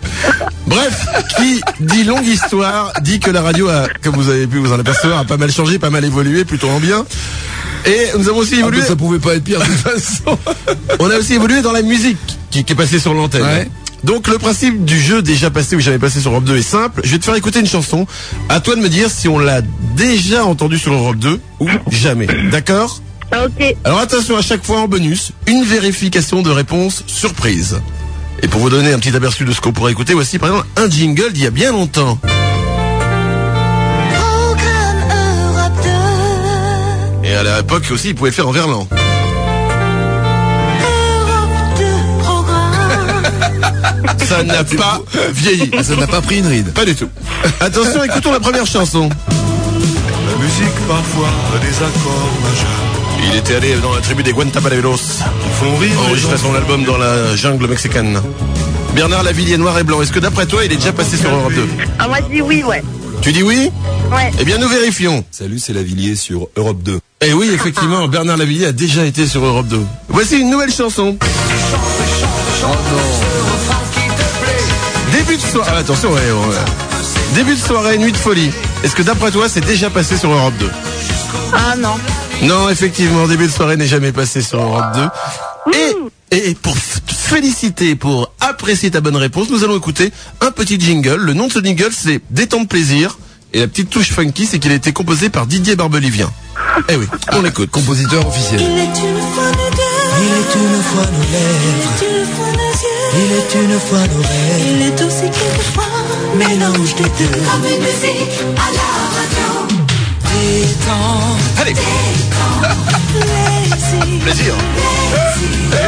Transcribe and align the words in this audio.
Bref, 0.66 1.06
qui 1.38 1.62
dit 1.82 2.04
longue 2.04 2.26
histoire, 2.26 2.94
dit 3.02 3.20
que 3.20 3.30
la 3.30 3.42
radio 3.42 3.68
a, 3.68 3.88
comme 4.02 4.16
vous 4.16 4.30
avez 4.30 4.48
pu 4.48 4.58
vous 4.60 4.72
en 4.72 4.80
apercevoir, 4.80 5.20
a 5.20 5.26
pas 5.26 5.38
mal 5.38 5.52
changé, 5.52 5.80
pas 5.80 5.90
mal 5.90 6.06
évolué, 6.06 6.46
plutôt 6.46 6.70
en 6.70 6.80
bien. 6.80 7.06
Et 7.86 8.08
nous 8.18 8.28
avons 8.30 8.40
aussi 8.40 8.56
Ah, 8.56 8.60
évolué. 8.60 8.82
mais 8.82 8.88
ça 8.88 8.96
pouvait 8.96 9.20
pas 9.20 9.36
être 9.36 9.44
pire 9.44 9.60
de 9.60 9.66
toute 9.66 9.76
façon. 9.78 10.38
On 11.00 11.10
a 11.10 11.18
aussi 11.18 11.34
évolué 11.34 11.62
dans 11.62 11.72
la 11.74 11.82
musique 11.82 12.18
qui, 12.52 12.64
qui 12.64 12.74
est 12.74 12.76
passée 12.76 13.00
sur 13.00 13.14
l'antenne. 13.14 13.44
Ouais. 13.44 13.70
Donc 14.08 14.30
le 14.30 14.38
principe 14.38 14.86
du 14.86 14.98
jeu 15.02 15.22
déjà 15.22 15.50
passé 15.50 15.76
ou 15.76 15.82
jamais 15.82 16.00
passé 16.00 16.22
sur 16.22 16.32
Europe 16.32 16.46
2 16.46 16.56
est 16.56 16.62
simple. 16.62 17.02
Je 17.04 17.12
vais 17.12 17.20
te 17.20 17.26
faire 17.26 17.36
écouter 17.36 17.60
une 17.60 17.68
chanson. 17.68 18.08
À 18.48 18.62
toi 18.62 18.78
de 18.78 18.80
me 18.80 18.88
dire 18.88 19.12
si 19.12 19.28
on 19.28 19.38
l'a 19.38 19.60
déjà 19.98 20.46
entendue 20.46 20.80
sur 20.80 20.94
Europe 20.94 21.18
2 21.18 21.42
ou 21.60 21.68
jamais. 21.92 22.26
D'accord? 22.50 23.02
Ok. 23.34 23.76
Alors 23.84 24.00
attention 24.00 24.38
à 24.38 24.42
chaque 24.42 24.64
fois 24.64 24.80
en 24.80 24.88
bonus, 24.88 25.34
une 25.46 25.66
vérification 25.66 26.42
de 26.42 26.50
réponse 26.50 27.04
surprise. 27.06 27.82
Et 28.42 28.48
pour 28.48 28.62
vous 28.62 28.70
donner 28.70 28.94
un 28.94 29.00
petit 29.00 29.14
aperçu 29.14 29.44
de 29.44 29.52
ce 29.52 29.60
qu'on 29.60 29.74
pourrait 29.74 29.92
écouter, 29.92 30.14
voici 30.14 30.40
par 30.40 30.52
exemple 30.52 30.68
un 30.78 30.90
jingle 30.90 31.34
d'il 31.34 31.44
y 31.44 31.48
a 31.48 31.52
bien 31.52 31.74
longtemps. 31.74 32.18
Programme 34.14 35.04
Europe 35.54 35.86
2. 37.24 37.28
Et 37.28 37.34
à 37.36 37.44
l'époque 37.44 37.84
aussi, 37.92 38.12
il 38.12 38.16
pouvait 38.16 38.30
le 38.30 38.36
faire 38.36 38.48
en 38.48 38.54
verlan. 38.54 38.88
Ça 44.26 44.44
n'a 44.44 44.64
pas 44.64 45.02
vieilli. 45.32 45.72
Ah, 45.78 45.84
ça 45.84 45.96
n'a 45.96 46.08
pas 46.08 46.22
pris 46.22 46.40
une 46.40 46.48
ride. 46.48 46.74
Pas 46.74 46.86
du 46.86 46.96
tout. 46.96 47.10
Attention, 47.60 48.04
écoutons 48.04 48.32
la 48.32 48.40
première 48.40 48.66
chanson. 48.66 49.10
La 49.10 50.44
musique 50.44 50.76
parfois 50.88 51.30
a 51.56 51.60
des 51.60 51.76
accords 51.78 52.30
majeurs 52.44 53.32
Il 53.32 53.38
était 53.38 53.56
allé 53.56 53.76
dans 53.82 53.94
la 53.94 54.02
tribu 54.02 54.24
des 54.24 54.32
Guantanameros. 54.34 54.98
font 55.60 55.76
rire 55.78 55.92
les 55.92 55.98
enregistré 56.08 56.38
gens. 56.38 56.44
son 56.50 56.56
album 56.56 56.84
dans 56.84 56.98
la 56.98 57.36
jungle 57.36 57.68
mexicaine. 57.68 58.20
Bernard 58.94 59.24
Lavillier, 59.24 59.58
noir 59.58 59.78
et 59.80 59.84
blanc. 59.84 60.02
Est-ce 60.02 60.12
que 60.12 60.20
d'après 60.20 60.46
toi, 60.46 60.64
il 60.66 60.72
est 60.72 60.78
déjà 60.78 60.92
passé 60.94 61.18
sur 61.18 61.30
Europe 61.34 61.54
2 61.54 61.68
Ah, 62.00 62.08
moi, 62.08 62.18
je 62.28 62.34
dis 62.36 62.42
oui, 62.42 62.64
ouais. 62.64 62.82
Tu 63.22 63.32
dis 63.32 63.44
oui 63.44 63.72
Ouais. 64.12 64.32
Eh 64.40 64.46
bien, 64.46 64.58
nous 64.58 64.70
vérifions. 64.70 65.24
Salut, 65.32 65.60
c'est 65.60 65.74
Lavillier 65.74 66.16
sur 66.16 66.48
Europe 66.56 66.82
2. 66.84 67.00
Eh 67.22 67.34
oui, 67.34 67.50
effectivement, 67.54 68.08
Bernard 68.08 68.38
Lavillier 68.38 68.68
a 68.68 68.72
déjà 68.72 69.06
été 69.06 69.26
sur 69.28 69.44
Europe 69.44 69.68
2. 69.68 69.82
Voici 70.10 70.38
une 70.40 70.50
nouvelle 70.50 70.72
chanson. 70.72 71.18
Début 75.18 75.38
de 75.38 75.42
soirée. 75.42 75.72
Ah, 75.74 75.78
attention, 75.80 76.12
ouais, 76.12 76.20
ouais. 76.20 76.56
Début 77.34 77.56
de 77.56 77.60
soirée, 77.60 77.98
nuit 77.98 78.12
de 78.12 78.18
folie. 78.18 78.52
Est-ce 78.84 78.96
que 78.96 79.02
d'après 79.02 79.32
toi, 79.32 79.50
c'est 79.50 79.66
déjà 79.66 79.90
passé 79.90 80.16
sur 80.16 80.30
Europe 80.32 80.54
2 80.60 80.70
Ah, 81.54 81.76
non. 81.76 81.96
Non, 82.44 82.70
effectivement, 82.70 83.26
début 83.28 83.48
de 83.48 83.52
soirée 83.52 83.78
n'est 83.78 83.88
jamais 83.88 84.12
passé 84.12 84.44
sur 84.44 84.62
Europe 84.62 84.86
2. 84.94 85.74
Et, 86.32 86.50
et 86.50 86.54
pour 86.56 86.76
te 86.76 87.14
féliciter, 87.14 87.96
pour 87.96 88.32
apprécier 88.40 88.92
ta 88.92 89.02
bonne 89.02 89.16
réponse, 89.16 89.50
nous 89.50 89.64
allons 89.64 89.76
écouter 89.76 90.12
un 90.40 90.52
petit 90.52 90.80
jingle. 90.80 91.16
Le 91.16 91.34
nom 91.34 91.48
de 91.48 91.52
ce 91.52 91.64
jingle, 91.64 91.90
c'est 91.92 92.22
Détente 92.30 92.70
plaisir. 92.70 93.18
Et 93.54 93.60
la 93.62 93.68
petite 93.68 93.90
touche 93.90 94.12
funky, 94.12 94.46
c'est 94.46 94.60
qu'il 94.60 94.72
a 94.72 94.76
été 94.76 94.94
composé 94.94 95.30
par 95.30 95.48
Didier 95.48 95.76
Barbelivien. 95.76 96.30
Eh 96.90 96.96
oui, 96.96 97.08
on 97.34 97.42
l'écoute. 97.42 97.72
Compositeur 97.72 98.28
officiel. 98.28 98.62
Il 98.62 98.78
est 98.78 98.84
une 98.84 99.22
fois 99.34 99.52
nos. 99.52 99.68
Il 100.20 100.34
est 100.34 100.56
une 100.56 100.84
fois 100.84 101.04
nos 101.12 101.32
lèvres, 101.32 102.67
Il 103.14 103.32
est 103.34 103.54
une 103.64 103.80
fois 103.80 104.00
nos 104.00 104.00
yeux. 104.00 104.00
il 104.00 104.00
est 104.00 104.00
une 104.00 104.00
fois 104.00 104.00
nos 104.00 104.22
rêves, 104.22 104.68
Il 104.70 104.82
est 104.88 105.02
aussi 105.06 105.28
quelquefois 105.32 105.92
mélange 106.36 106.94
des 106.96 107.04
deux. 107.04 107.40
comme 107.40 107.66
une 107.66 107.80
musique 107.80 108.36
à 108.56 108.58
la 108.78 108.90
radio. 109.18 109.50
Détente, 110.24 111.60
Allez, 111.60 111.74
Plaisir. 114.24 114.24
plaisir. 114.24 114.54
2. 115.72 115.78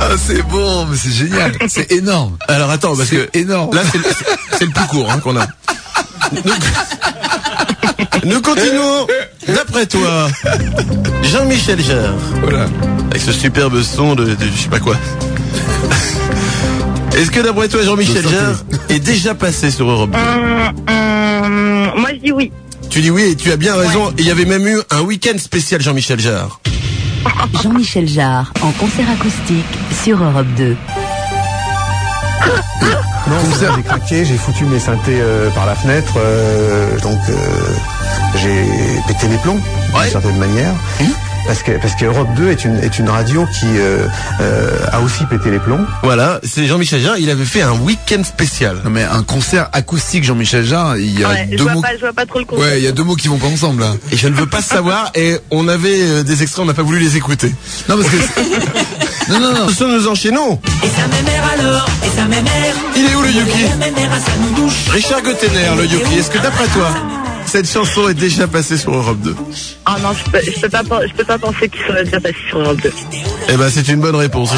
Ah, 0.00 0.08
c'est 0.18 0.42
bon, 0.42 0.86
mais 0.86 0.96
c'est 0.98 1.12
génial. 1.12 1.56
C'est 1.68 1.90
énorme. 1.92 2.36
Alors 2.48 2.70
attends, 2.70 2.94
parce 2.96 3.08
que 3.08 3.28
C'est 3.32 3.40
énorme. 3.40 3.74
là, 3.74 3.82
c'est 3.90 3.98
le, 3.98 4.04
c'est 4.58 4.64
le 4.66 4.70
plus 4.70 4.86
court 4.86 5.10
hein, 5.10 5.18
qu'on 5.20 5.36
a. 5.36 5.46
Nous, 6.32 6.42
nous 8.24 8.40
continuons. 8.42 9.06
D'après 9.48 9.86
toi, 9.86 10.28
Jean-Michel 11.22 11.80
Jarre. 11.82 12.14
Voilà. 12.42 12.66
Avec 13.10 13.22
ce 13.22 13.32
superbe 13.32 13.80
son 13.82 14.14
de, 14.14 14.24
de 14.24 14.36
je 14.54 14.62
sais 14.62 14.68
pas 14.68 14.80
quoi. 14.80 14.96
Est-ce 17.16 17.30
que 17.30 17.40
d'après 17.40 17.68
toi, 17.68 17.82
Jean-Michel. 17.82 18.22
Jarre 18.22 18.64
est 18.88 18.98
déjà 19.00 19.34
passé 19.34 19.70
sur 19.70 19.88
Europe 19.88 20.10
2 20.10 20.18
Hum, 20.18 20.72
hum, 20.88 22.00
moi, 22.00 22.10
je 22.14 22.18
dis 22.18 22.32
oui. 22.32 22.52
Tu 22.90 23.00
dis 23.00 23.10
oui 23.10 23.22
et 23.22 23.36
tu 23.36 23.52
as 23.52 23.56
bien 23.56 23.74
raison. 23.74 24.12
Il 24.18 24.26
y 24.26 24.30
avait 24.30 24.44
même 24.44 24.66
eu 24.66 24.78
un 24.90 25.00
week-end 25.02 25.36
spécial 25.38 25.80
Jean-Michel 25.80 26.20
Jarre. 26.20 26.60
Jean-Michel 27.62 28.08
Jarre 28.08 28.52
en 28.62 28.70
concert 28.72 29.08
acoustique 29.10 29.64
sur 30.02 30.22
Europe 30.22 30.46
2. 30.56 30.76
Non, 33.26 33.36
j'ai 33.76 33.82
craqué, 33.82 34.24
j'ai 34.24 34.36
foutu 34.36 34.64
mes 34.64 34.78
synthés 34.78 35.18
euh, 35.20 35.48
par 35.50 35.64
la 35.64 35.74
fenêtre, 35.74 36.12
euh, 36.18 36.98
donc 37.00 37.18
euh, 37.30 37.34
j'ai 38.36 38.64
pété 39.06 39.28
les 39.28 39.38
plombs 39.38 39.60
Ouais. 39.94 40.02
d'une 40.04 40.10
certaine 40.12 40.38
manière. 40.38 40.72
Parce 41.46 41.62
que 41.62 41.72
parce 41.72 41.94
que 41.94 42.06
Europe 42.06 42.28
2 42.36 42.48
est 42.50 42.64
une 42.64 42.78
est 42.78 42.98
une 42.98 43.10
radio 43.10 43.44
qui 43.60 43.66
euh, 43.66 44.06
euh, 44.40 44.78
a 44.90 45.00
aussi 45.02 45.26
pété 45.26 45.50
les 45.50 45.58
plombs. 45.58 45.84
Voilà, 46.02 46.40
c'est 46.42 46.66
Jean-Michel 46.66 47.02
Jarre. 47.02 47.18
Il 47.18 47.28
avait 47.28 47.44
fait 47.44 47.60
un 47.60 47.72
week-end 47.72 48.24
spécial. 48.24 48.78
Non, 48.82 48.88
mais 48.88 49.02
un 49.04 49.22
concert 49.22 49.68
acoustique 49.74 50.24
Jean-Michel 50.24 50.64
Jarre, 50.64 50.96
il 50.96 51.20
y 51.20 51.22
a 51.22 51.28
Ouais, 51.28 51.48
je 51.52 51.56
deux 51.58 51.64
vois 51.64 51.74
mots. 51.74 51.82
pas, 51.82 51.94
je 51.96 52.00
vois 52.00 52.14
pas 52.14 52.24
trop 52.24 52.38
le 52.38 52.46
concept. 52.46 52.66
Ouais, 52.66 52.78
il 52.78 52.84
y 52.84 52.86
a 52.88 52.92
deux 52.92 53.04
mots 53.04 53.14
qui 53.14 53.28
vont 53.28 53.36
pas 53.36 53.48
ensemble 53.48 53.82
là. 53.82 53.92
Et 54.10 54.16
je 54.16 54.26
ne 54.28 54.34
veux 54.34 54.46
pas 54.46 54.62
savoir. 54.62 55.10
Et 55.16 55.36
on 55.50 55.68
avait 55.68 56.00
euh, 56.00 56.22
des 56.22 56.42
extraits, 56.42 56.62
on 56.64 56.66
n'a 56.66 56.72
pas 56.72 56.82
voulu 56.82 56.98
les 56.98 57.18
écouter. 57.18 57.54
Non 57.90 57.98
parce 57.98 58.08
que 58.08 58.16
Non 59.32 59.38
non 59.40 59.52
non. 59.52 59.64
Attention, 59.64 59.88
nous 59.88 60.08
enchaînons. 60.08 60.58
et 60.82 60.86
ça 60.88 61.06
m'émère 61.08 61.44
alors, 61.58 61.86
et 62.06 62.16
ça 62.18 62.24
m'émère. 62.24 62.74
Il 62.96 63.04
est 63.04 63.14
où 63.14 63.20
le 63.20 63.30
Yuki 63.30 63.64
sa. 63.66 64.92
Richard 64.92 65.20
Gottener, 65.22 65.76
le 65.76 65.84
Yuki. 65.84 66.18
Est-ce 66.18 66.30
que 66.30 66.38
d'après 66.38 66.66
toi, 66.68 66.88
cette 67.54 67.70
chanson 67.70 68.08
est 68.08 68.14
déjà 68.14 68.48
passée 68.48 68.76
sur 68.76 68.92
Europe 68.92 69.20
2 69.20 69.36
Ah 69.86 69.96
non, 70.02 70.08
je 70.12 70.28
peux, 70.28 70.40
je 70.44 70.60
peux 70.60 70.68
pas, 70.68 70.82
pen- 70.82 71.06
je 71.08 71.14
peux 71.14 71.22
pas 71.24 71.38
penser 71.38 71.68
qu'il 71.68 71.80
serait 71.86 72.02
déjà 72.02 72.18
passé 72.18 72.34
sur 72.48 72.58
Europe 72.58 72.80
2. 72.82 72.90
Eh 73.48 73.56
ben, 73.56 73.70
c'est 73.72 73.86
une 73.86 74.00
bonne 74.00 74.16
réponse. 74.16 74.50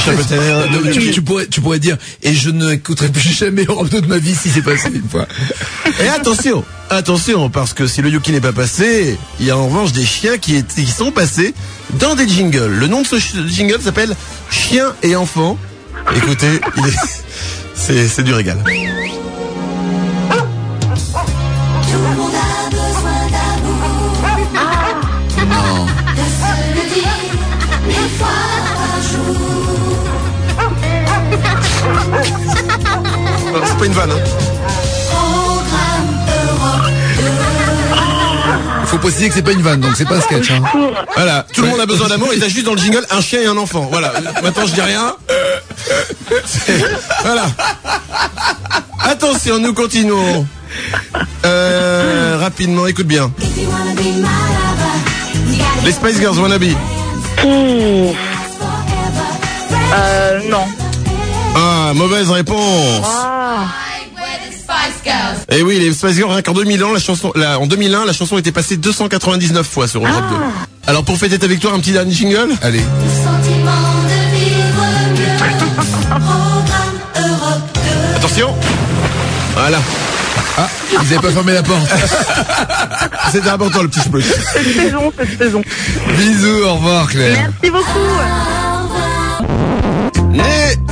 Non, 0.72 0.78
mais 0.82 0.92
le 0.94 1.12
tu, 1.12 1.20
pourrais, 1.20 1.46
tu 1.46 1.60
pourrais 1.60 1.78
dire, 1.78 1.98
et 2.22 2.32
je 2.32 2.48
n'écouterai 2.48 3.08
plus 3.10 3.20
jamais 3.36 3.64
Europe 3.68 3.90
2 3.90 4.00
de 4.00 4.06
ma 4.06 4.16
vie 4.16 4.34
si 4.34 4.48
c'est 4.48 4.62
passé 4.62 4.88
une 4.94 5.06
fois. 5.06 5.26
Et 6.02 6.08
attention, 6.08 6.64
attention, 6.88 7.50
parce 7.50 7.74
que 7.74 7.86
si 7.86 8.00
le 8.00 8.08
Yuki 8.08 8.32
n'est 8.32 8.40
pas 8.40 8.54
passé, 8.54 9.18
il 9.40 9.44
y 9.46 9.50
a 9.50 9.58
en 9.58 9.66
revanche 9.66 9.92
des 9.92 10.06
chiens 10.06 10.38
qui, 10.38 10.56
est- 10.56 10.74
qui 10.74 10.86
sont 10.86 11.10
passés 11.12 11.52
dans 12.00 12.14
des 12.14 12.26
jingles. 12.26 12.72
Le 12.78 12.86
nom 12.86 13.02
de 13.02 13.06
ce 13.06 13.16
jingle 13.46 13.80
s'appelle 13.82 14.16
Chien 14.50 14.94
et 15.02 15.16
enfant. 15.16 15.58
Écoutez, 16.16 16.46
est- 16.54 17.12
c'est 18.08 18.22
du 18.24 18.32
régal. 18.32 18.56
Non, 33.56 33.62
c'est 33.66 33.78
pas 33.78 33.86
une 33.86 33.92
vanne. 33.92 34.10
Hein. 34.10 34.20
Il 38.82 38.86
faut 38.88 38.98
préciser 38.98 39.28
que 39.28 39.34
c'est 39.34 39.42
pas 39.42 39.52
une 39.52 39.62
vanne, 39.62 39.80
donc 39.80 39.92
c'est 39.96 40.04
pas 40.06 40.16
un 40.16 40.20
sketch. 40.20 40.50
Hein. 40.50 40.62
Voilà, 41.16 41.46
tout 41.54 41.62
le 41.62 41.68
monde 41.68 41.80
a 41.80 41.86
besoin 41.86 42.08
d'amour 42.08 42.32
et 42.34 42.38
t'as 42.38 42.48
juste 42.48 42.66
dans 42.66 42.74
le 42.74 42.78
jingle 42.80 43.04
un 43.10 43.20
chien 43.20 43.40
et 43.40 43.46
un 43.46 43.56
enfant. 43.56 43.88
Voilà, 43.90 44.12
maintenant 44.42 44.66
je 44.66 44.74
dis 44.74 44.80
rien. 44.80 45.14
C'est- 46.44 46.84
Voilà. 47.24 47.46
Attention, 49.00 49.58
nous 49.58 49.72
continuons. 49.72 50.46
Euh, 51.44 52.36
rapidement, 52.40 52.86
écoute 52.86 53.06
bien. 53.06 53.32
Les 55.84 55.92
Spice 55.92 56.18
Girls 56.18 56.38
Wannabe. 56.38 56.64
Euh, 59.94 60.40
non. 60.50 60.64
Ah, 61.56 61.92
mauvaise 61.94 62.30
réponse. 62.30 63.06
Ah. 63.06 63.64
Et 65.50 65.62
oui, 65.62 65.78
les 65.78 65.92
Spice 65.92 66.16
Girls, 66.16 66.30
rien 66.30 66.42
qu'en 66.42 66.52
2000 66.52 66.82
ans, 66.84 66.92
la 66.92 66.98
chanson, 66.98 67.32
la- 67.36 67.58
en 67.60 67.66
2001, 67.66 68.04
la 68.04 68.12
chanson 68.12 68.36
était 68.36 68.52
passée 68.52 68.76
299 68.76 69.66
fois 69.66 69.86
sur 69.88 70.04
Europe 70.06 70.24
2. 70.28 70.36
Alors 70.88 71.04
pour 71.04 71.16
fêter 71.16 71.38
ta 71.38 71.46
victoire, 71.46 71.74
un 71.74 71.78
petit 71.80 71.92
dernier 71.92 72.12
jingle? 72.12 72.48
Allez. 72.62 72.80
Sentiment 72.80 73.70
de 74.04 74.36
vivre 74.36 74.84
mieux. 75.14 75.36
Programme 76.10 76.98
Europe 77.16 77.62
2. 77.74 78.16
Attention 78.16 78.54
Voilà. 79.54 79.78
Ah, 80.58 80.68
ils 80.92 80.98
avaient 80.98 81.18
pas 81.20 81.30
fermé 81.30 81.52
la 81.52 81.62
porte. 81.62 81.88
C'était 83.32 83.48
important 83.50 83.82
le 83.82 83.88
petit 83.88 84.00
spot. 84.00 84.22
Cette 84.52 84.74
saison, 84.74 85.12
cette 85.18 85.38
saison. 85.38 85.62
Bisous, 86.18 86.64
au 86.64 86.74
revoir 86.74 87.06
Claire. 87.08 87.50
Merci 87.60 87.70
beaucoup. 87.70 87.98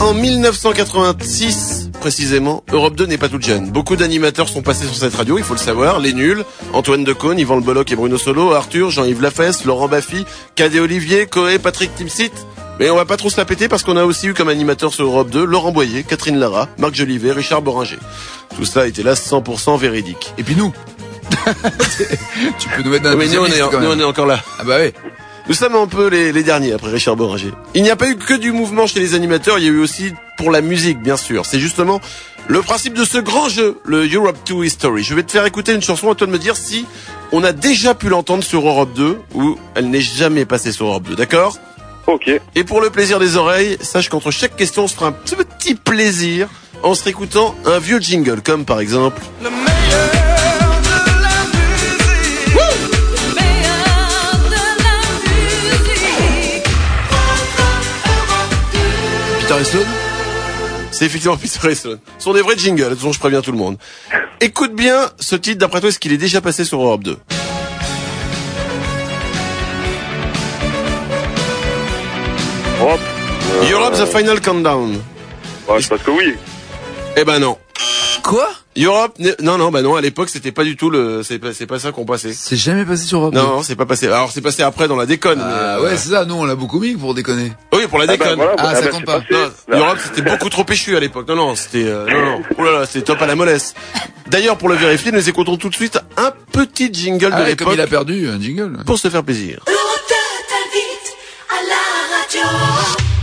En 0.04 0.12
1986, 0.12 1.88
précisément, 1.98 2.62
Europe 2.70 2.94
2 2.94 3.06
n'est 3.06 3.16
pas 3.16 3.30
toute 3.30 3.42
jeune. 3.42 3.70
Beaucoup 3.70 3.96
d'animateurs 3.96 4.50
sont 4.50 4.60
passés 4.60 4.84
sur 4.84 4.94
cette 4.94 5.14
radio, 5.14 5.38
il 5.38 5.44
faut 5.44 5.54
le 5.54 5.58
savoir. 5.58 5.98
Les 5.98 6.12
nuls, 6.12 6.44
Antoine 6.74 7.04
Decaune, 7.04 7.38
Yvan 7.38 7.54
Le 7.56 7.62
Bolloc 7.62 7.90
et 7.90 7.96
Bruno 7.96 8.18
Solo, 8.18 8.52
Arthur, 8.52 8.90
Jean-Yves 8.90 9.22
Lafesse, 9.22 9.64
Laurent 9.64 9.88
Baffy, 9.88 10.26
Cadet 10.56 10.78
Olivier, 10.78 11.24
Coé, 11.24 11.58
Patrick 11.58 11.94
Timsit. 11.94 12.32
Mais 12.78 12.90
on 12.90 12.96
va 12.96 13.06
pas 13.06 13.16
trop 13.16 13.30
se 13.30 13.38
la 13.38 13.46
péter 13.46 13.66
parce 13.66 13.82
qu'on 13.82 13.96
a 13.96 14.04
aussi 14.04 14.26
eu 14.26 14.34
comme 14.34 14.50
animateur 14.50 14.92
sur 14.92 15.06
Europe 15.06 15.30
2 15.30 15.42
Laurent 15.42 15.72
Boyer, 15.72 16.02
Catherine 16.02 16.38
Lara, 16.38 16.68
Marc 16.76 16.94
Jolivet, 16.94 17.32
Richard 17.32 17.62
Boringer. 17.62 17.98
Tout 18.56 18.66
ça 18.66 18.86
était 18.86 19.02
là 19.02 19.14
100% 19.14 19.78
véridique. 19.78 20.34
Et 20.36 20.42
puis 20.42 20.54
nous. 20.54 20.74
tu 22.58 22.68
peux 22.68 22.82
nous 22.82 22.90
mettre 22.90 23.04
dans 23.04 23.10
la 23.10 23.16
Mais 23.16 23.28
nous, 23.28 23.40
on 23.40 23.46
est, 23.46 23.58
nous, 23.58 24.02
on 24.02 24.06
encore 24.06 24.26
là. 24.26 24.38
Ah 24.58 24.64
bah 24.64 24.76
ouais. 24.76 24.92
Nous 25.46 25.54
sommes 25.54 25.74
un 25.74 25.86
peu 25.86 26.08
les, 26.08 26.32
les 26.32 26.42
derniers 26.42 26.72
après 26.72 26.90
Richard 26.90 27.16
Boringer. 27.16 27.52
Il 27.74 27.82
n'y 27.82 27.90
a 27.90 27.96
pas 27.96 28.08
eu 28.08 28.16
que 28.16 28.34
du 28.34 28.50
mouvement 28.50 28.86
chez 28.86 28.98
les 28.98 29.14
animateurs, 29.14 29.58
il 29.58 29.64
y 29.64 29.68
a 29.68 29.70
eu 29.70 29.78
aussi 29.78 30.12
pour 30.38 30.50
la 30.50 30.62
musique, 30.62 31.00
bien 31.00 31.18
sûr. 31.18 31.44
C'est 31.44 31.60
justement 31.60 32.00
le 32.48 32.62
principe 32.62 32.94
de 32.94 33.04
ce 33.04 33.18
grand 33.18 33.48
jeu, 33.48 33.78
le 33.84 34.08
Europe 34.10 34.38
2 34.46 34.64
History. 34.64 35.02
Je 35.02 35.14
vais 35.14 35.22
te 35.22 35.32
faire 35.32 35.44
écouter 35.44 35.74
une 35.74 35.82
chanson, 35.82 36.10
à 36.10 36.14
toi 36.14 36.26
de 36.26 36.32
me 36.32 36.38
dire 36.38 36.56
si 36.56 36.86
on 37.32 37.44
a 37.44 37.52
déjà 37.52 37.94
pu 37.94 38.08
l'entendre 38.08 38.42
sur 38.42 38.66
Europe 38.66 38.94
2 38.94 39.18
ou 39.34 39.58
elle 39.74 39.90
n'est 39.90 40.00
jamais 40.00 40.46
passée 40.46 40.72
sur 40.72 40.86
Europe 40.86 41.04
2, 41.08 41.16
d'accord? 41.16 41.58
Ok. 42.06 42.30
Et 42.54 42.64
pour 42.64 42.80
le 42.80 42.90
plaisir 42.90 43.18
des 43.18 43.36
oreilles, 43.36 43.76
sache 43.80 44.08
qu'entre 44.08 44.30
chaque 44.30 44.56
question, 44.56 44.84
on 44.84 44.88
se 44.88 44.94
fera 44.94 45.08
un 45.08 45.12
petit, 45.12 45.36
petit 45.36 45.74
plaisir 45.74 46.48
en 46.82 46.94
se 46.94 47.04
réécoutant 47.04 47.54
un 47.64 47.78
vieux 47.78 48.00
jingle, 48.00 48.42
comme 48.42 48.64
par 48.64 48.80
exemple... 48.80 49.20
et 59.64 59.86
C'est 60.90 61.06
effectivement 61.06 61.36
Peter 61.36 61.70
et 61.70 61.74
Sloan. 61.74 61.96
Ce 62.18 62.24
sont 62.24 62.34
des 62.34 62.42
vrais 62.42 62.56
jingles, 62.56 62.96
je 63.00 63.18
préviens 63.18 63.40
tout 63.40 63.52
le 63.52 63.56
monde. 63.58 63.78
Écoute 64.40 64.74
bien 64.74 65.10
ce 65.18 65.36
titre, 65.36 65.58
d'après 65.58 65.80
toi, 65.80 65.88
est-ce 65.88 65.98
qu'il 65.98 66.12
est 66.12 66.18
déjà 66.18 66.40
passé 66.40 66.64
sur 66.64 66.82
Europe 66.82 67.02
2 67.02 67.16
Europe. 72.80 73.00
Euh, 73.52 73.70
Europe 73.72 73.94
The 73.94 74.06
Final 74.06 74.40
Countdown. 74.42 75.00
Ouais, 75.68 75.80
je 75.80 75.88
pense 75.88 76.02
que 76.02 76.10
oui. 76.10 76.34
Eh 77.16 77.24
ben 77.24 77.38
non. 77.38 77.56
Quoi? 78.22 78.48
Europe, 78.76 79.16
non, 79.40 79.56
non, 79.56 79.70
bah 79.70 79.82
non, 79.82 79.94
à 79.94 80.00
l'époque, 80.00 80.28
c'était 80.30 80.50
pas 80.50 80.64
du 80.64 80.76
tout 80.76 80.90
le, 80.90 81.22
c'est 81.22 81.38
pas, 81.38 81.52
c'est 81.54 81.66
pas 81.66 81.78
ça 81.78 81.92
qu'on 81.92 82.04
passait. 82.04 82.32
C'est 82.32 82.56
jamais 82.56 82.84
passé 82.84 83.04
sur 83.06 83.18
Europe 83.20 83.34
Non, 83.34 83.42
non, 83.44 83.62
c'est 83.62 83.76
pas 83.76 83.86
passé. 83.86 84.06
Alors, 84.08 84.32
c'est 84.32 84.40
passé 84.40 84.62
après 84.64 84.88
dans 84.88 84.96
la 84.96 85.06
déconne. 85.06 85.38
Ah 85.40 85.46
mais, 85.46 85.54
euh, 85.54 85.82
ouais, 85.90 85.96
c'est 85.96 86.10
ça, 86.10 86.24
nous 86.24 86.34
on 86.34 86.44
l'a 86.44 86.56
beaucoup 86.56 86.80
mis 86.80 86.94
pour 86.94 87.14
déconner. 87.14 87.52
Oui, 87.72 87.86
pour 87.88 87.98
la 87.98 88.04
Ah 88.04 88.06
bah 88.08 88.12
déconne. 88.16 88.34
voilà, 88.36 88.54
Ah, 88.58 88.62
bah, 88.72 88.74
ça 88.74 88.80
bah, 88.82 88.90
compte 88.90 89.04
pas. 89.04 89.20
passé. 89.20 89.34
Non, 89.70 89.78
Europe, 89.78 89.98
c'était 90.02 90.22
beaucoup 90.28 90.48
trop 90.48 90.64
péchu 90.64 90.96
à 90.96 91.00
l'époque. 91.00 91.28
Non, 91.28 91.36
non, 91.36 91.54
c'était, 91.54 91.84
euh, 91.84 92.06
non, 92.10 92.24
non. 92.38 92.42
Oh 92.58 92.64
là 92.64 92.72
là, 92.80 92.86
c'était 92.86 93.02
top 93.02 93.22
à 93.22 93.26
la 93.26 93.36
mollesse. 93.36 93.74
D'ailleurs, 94.26 94.56
pour 94.58 94.68
le 94.68 94.74
vérifier, 94.74 95.12
nous 95.12 95.28
écoutons 95.28 95.56
tout 95.56 95.68
de 95.68 95.74
suite 95.74 95.98
un 96.16 96.32
petit 96.50 96.92
jingle 96.92 97.30
Ah, 97.32 97.44
de 97.44 97.50
et 97.50 97.56
comme 97.56 97.68
il 97.68 97.72
a 97.80 97.84
l'époque 97.84 97.90
perdu 97.90 98.28
un 98.28 98.40
jingle. 98.40 98.78
pour 98.84 98.98
se 98.98 99.08
faire 99.08 99.22
plaisir. 99.22 99.60
Europe 99.68 99.78
2 100.08 100.14
t'invite 100.48 101.16
à 101.50 101.68
la 101.68 102.42
radio. 102.48 103.13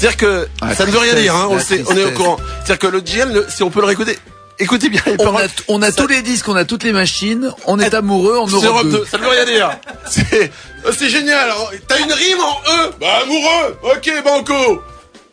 C'est-à-dire 0.00 0.16
que 0.16 0.48
Ah, 0.62 0.74
ça 0.74 0.86
ne 0.86 0.90
veut 0.90 0.98
rien 0.98 1.14
dire, 1.14 1.34
hein, 1.36 1.46
on, 1.50 1.54
la 1.56 1.58
le 1.60 1.64
sait, 1.64 1.84
on 1.86 1.94
est 1.96 2.04
au 2.04 2.10
courant. 2.12 2.38
C'est-à-dire 2.64 2.78
que 2.78 2.86
le 2.86 3.02
le- 3.34 3.46
si 3.50 3.62
on 3.62 3.68
peut 3.70 3.80
le 3.80 3.86
réécouter, 3.86 4.18
écoutez 4.58 4.88
bien 4.88 5.02
les 5.04 5.12
On 5.18 5.24
paroles. 5.24 5.42
a, 5.44 5.48
on 5.68 5.82
a 5.82 5.90
Ça- 5.90 6.00
tous 6.02 6.06
les 6.06 6.22
disques, 6.22 6.48
on 6.48 6.56
a 6.56 6.64
toutes 6.64 6.84
les 6.84 6.92
machines, 6.92 7.52
on 7.66 7.78
est 7.78 7.92
amoureux 7.92 8.38
en 8.38 8.46
C'est 8.46 8.54
Europe, 8.54 8.64
Europe 8.66 8.84
2. 8.86 8.90
2, 9.00 9.04
ça 9.10 9.18
ne 9.18 9.22
veut 9.24 9.28
rien 9.28 9.44
dire. 9.44 9.70
C'est, 10.10 10.50
euh, 10.86 10.92
c'est 10.98 11.10
génial. 11.10 11.50
T'as 11.86 11.98
une 11.98 12.12
rime 12.12 12.40
en 12.40 12.60
E. 12.72 12.90
Bah, 12.98 13.06
amoureux. 13.24 13.76
Ok, 13.82 14.10
banco. 14.24 14.82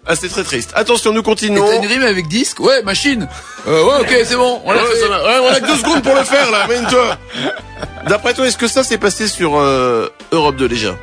Ah, 0.05 0.15
c'est 0.15 0.29
très 0.29 0.43
triste. 0.43 0.71
Attention, 0.75 1.11
nous 1.13 1.23
continuons. 1.23 1.65
t'as 1.67 1.77
une 1.77 1.87
rime 1.87 2.03
avec 2.03 2.27
disque 2.27 2.59
Ouais, 2.59 2.81
machine. 2.83 3.27
Euh, 3.67 3.83
ouais, 3.85 4.01
ok, 4.01 4.15
c'est 4.25 4.35
bon, 4.35 4.61
on 4.65 4.69
Ouais, 4.71 4.77
fait. 4.77 5.07
va. 5.07 5.23
Ouais, 5.23 5.39
on 5.49 5.53
a 5.53 5.59
que 5.61 5.67
deux 5.67 5.77
secondes 5.77 6.03
pour 6.03 6.15
le 6.15 6.23
faire, 6.23 6.51
là. 6.51 6.67
Mène-toi. 6.67 7.17
D'après 8.07 8.33
toi, 8.33 8.45
est-ce 8.47 8.57
que 8.57 8.67
ça 8.67 8.83
s'est 8.83 8.97
passé 8.97 9.27
sur 9.27 9.57
euh, 9.57 10.09
Europe 10.31 10.55
2 10.57 10.67
déjà? 10.69 10.95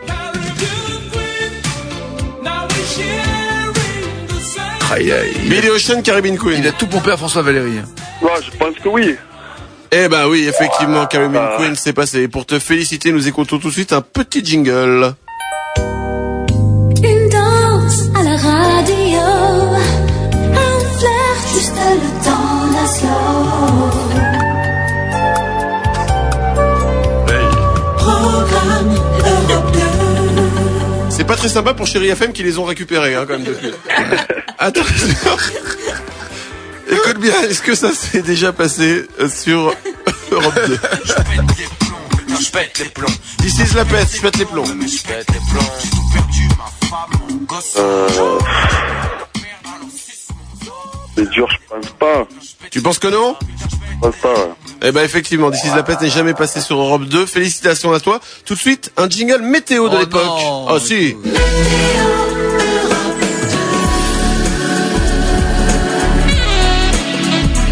Ah, 4.91 5.01
il, 5.01 5.49
Billy 5.49 5.69
Ocean, 5.71 6.03
Caribbean 6.03 6.37
Queen. 6.37 6.59
il 6.59 6.67
a 6.69 6.73
tout 6.73 6.87
pompé 6.87 7.11
à 7.11 7.17
François 7.17 7.43
Valéry. 7.43 7.79
Ouais, 8.23 8.31
je 8.45 8.57
pense 8.57 8.75
que 8.77 8.89
oui. 8.89 9.17
Eh 9.91 10.09
ben 10.09 10.27
oui, 10.29 10.47
effectivement, 10.49 11.07
Caribbean 11.07 11.49
Ah. 11.53 11.57
Queen 11.59 11.75
s'est 11.77 11.93
passé. 11.93 12.23
Et 12.23 12.29
pour 12.29 12.47
te 12.47 12.59
féliciter, 12.59 13.13
nous 13.13 13.27
écoutons 13.29 13.59
tout 13.59 13.69
de 13.69 13.73
suite 13.73 13.93
un 13.93 14.01
petit 14.03 14.45
jingle. 14.45 15.15
C'est 31.25 31.29
pas 31.29 31.37
très 31.37 31.49
sympa 31.49 31.73
pour 31.73 31.87
Chéri 31.87 32.09
FM 32.09 32.35
qui 32.35 32.43
les 32.43 32.59
ont 32.59 32.65
récupérés, 32.65 33.15
hein, 33.15 33.25
quand 33.27 33.39
même, 33.39 33.45
depuis. 33.45 33.71
Attention. 34.59 35.09
Écoute 36.87 37.19
bien, 37.19 37.33
est-ce 37.49 37.63
que 37.63 37.75
ça 37.75 37.95
s'est 37.95 38.21
déjà 38.21 38.53
passé 38.53 39.07
sur 39.35 39.73
Europe 40.31 40.61
2 40.67 40.79
Je 41.07 42.51
pète 42.51 42.79
les 42.79 42.85
plombs, 42.91 43.09
This 43.39 43.59
is 43.59 43.75
la 43.75 43.87
peste, 43.87 44.17
je 44.17 44.21
pète 44.21 44.37
les 44.37 44.45
plombs. 44.45 44.67
je 44.67 45.03
pète 45.03 45.27
les 45.31 45.41
plombs. 45.51 45.73
J'ai 45.83 45.89
tout 45.89 46.03
perdu, 46.13 46.49
ma 46.59 46.89
femme, 46.89 47.21
mon 47.31 47.37
gosse. 47.47 47.75
Euh... 47.79 48.39
C'est 51.17 51.31
dur, 51.31 51.49
je 51.51 51.57
pense 51.75 51.91
pas. 51.99 52.29
Tu 52.71 52.83
penses 52.83 52.99
que 52.99 53.09
non? 53.09 53.35
Je 53.41 53.99
pense 54.03 54.17
pas. 54.17 54.35
ouais. 54.35 54.53
Eh 54.87 54.93
ben 54.93 55.03
effectivement, 55.03 55.51
This 55.51 55.65
is 55.65 55.69
la 55.75 55.83
peste 55.83 56.03
n'est 56.03 56.11
jamais 56.11 56.35
passé 56.35 56.61
sur 56.61 56.79
Europe 56.79 57.05
2. 57.05 57.25
Félicitations 57.25 57.95
à 57.95 58.01
toi. 58.01 58.21
Tout 58.45 58.55
de 58.55 58.59
suite, 58.59 58.93
un 58.99 59.09
jingle 59.09 59.41
météo 59.41 59.89
de 59.89 59.97
Oh 59.97 59.99
l'époque. 59.99 60.23
Oh 60.27 60.79
si. 60.79 61.17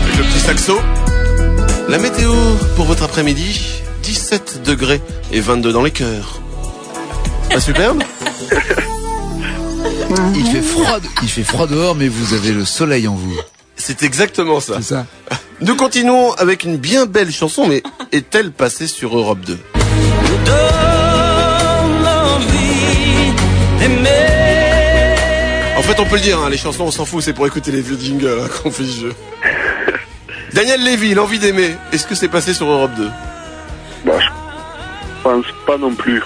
Avec 0.04 0.16
le 0.16 0.24
petit 0.24 0.40
saxo. 0.40 0.80
La 1.90 1.98
météo 1.98 2.32
pour 2.76 2.86
votre 2.86 3.02
après-midi, 3.02 3.60
17 4.04 4.62
degrés 4.64 5.02
et 5.32 5.40
22 5.40 5.70
dans 5.70 5.82
les 5.82 5.90
cœurs. 5.90 6.40
Pas 7.50 7.60
superbe? 7.60 8.02
Il 10.34 10.46
fait 10.46 10.62
froid, 10.62 10.98
il 11.22 11.28
fait 11.28 11.42
froid 11.42 11.66
dehors, 11.66 11.94
mais 11.94 12.08
vous 12.08 12.34
avez 12.34 12.52
le 12.52 12.66
soleil 12.66 13.08
en 13.08 13.14
vous. 13.14 13.34
C'est 13.84 14.04
exactement 14.04 14.60
ça. 14.60 14.74
C'est 14.76 14.94
ça. 14.94 15.06
Nous 15.60 15.74
continuons 15.74 16.32
avec 16.34 16.62
une 16.62 16.76
bien 16.76 17.04
belle 17.06 17.32
chanson, 17.32 17.66
mais 17.66 17.82
est-elle 18.12 18.52
passée 18.52 18.86
sur 18.86 19.18
Europe 19.18 19.40
2 19.40 19.58
En 25.76 25.82
fait, 25.82 25.98
on 25.98 26.04
peut 26.04 26.14
le 26.14 26.20
dire, 26.20 26.38
hein, 26.38 26.48
les 26.48 26.56
chansons, 26.56 26.84
on 26.84 26.90
s'en 26.92 27.04
fout, 27.04 27.24
c'est 27.24 27.32
pour 27.32 27.44
écouter 27.44 27.72
les 27.72 27.80
vieux 27.80 27.98
jingles 27.98 28.38
hein, 28.40 28.46
qu'on 28.62 28.70
fait 28.70 28.84
ce 28.84 29.00
jeu. 29.00 29.14
Daniel 30.52 30.84
Lévy, 30.84 31.14
l'envie 31.14 31.40
d'aimer. 31.40 31.74
Est-ce 31.90 32.06
que 32.06 32.14
c'est 32.14 32.28
passé 32.28 32.54
sur 32.54 32.70
Europe 32.70 32.92
2 32.96 33.10
Bah, 34.04 34.12
je 34.20 35.22
pense 35.24 35.46
pas 35.66 35.76
non 35.76 35.92
plus. 35.92 36.22